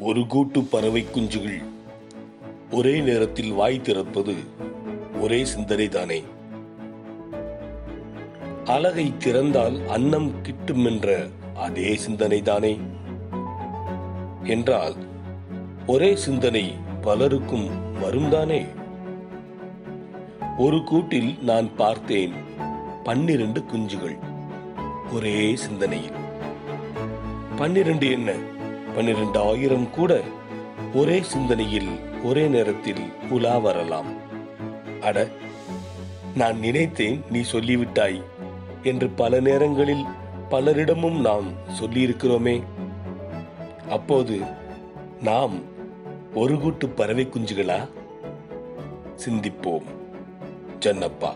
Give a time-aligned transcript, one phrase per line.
[0.00, 1.62] ஒரு கூட்டு பறவை குஞ்சுகள்.
[2.70, 4.34] ஒரே நேரத்தில் வாய் திறப்பது
[5.20, 6.22] ஒரே சிந்தனை தானே
[8.64, 11.26] அலகை திறந்தால் அன்னம் கிட்டும் என்ற
[11.56, 12.80] அதே சிந்தனை தானே
[14.44, 14.96] என்றால்
[15.86, 17.68] ஒரே சிந்தனை பலருக்கும்
[18.00, 18.66] வரும் தானே
[20.58, 22.32] ஒரு கூட்டில் நான் பார்த்தேன்
[23.04, 24.18] பன்னிரண்டு குஞ்சுகள்
[25.12, 26.18] ஒரே சிந்தனையில்.
[27.56, 28.32] பன்னிரண்டு என்ன?
[28.94, 30.20] பன்னிரண்டு ஆயிரம் கூட
[30.94, 31.88] ஒரே சிந்தனையில்
[32.22, 34.06] ஒரே நேரத்தில் உலா வரலாம்.
[35.00, 35.28] அட
[36.34, 38.22] நான் நினைத்தேன் நீ சொல்லிவிட்டாய்
[38.82, 40.04] என்று பல நேரங்களில்
[40.50, 41.48] பலரிடமும் நாம்
[41.80, 42.62] சொல்லியிருக்கிறோமே.
[43.88, 44.40] அப்போது
[45.22, 45.54] நாம்
[46.34, 47.88] ஒரு கூட்டு பறவை குஞ்சுகளா?
[49.24, 49.88] சிந்திப்போம்
[50.80, 51.32] ஜன்னப்பா.